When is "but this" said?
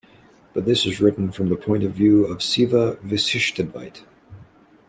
0.55-0.87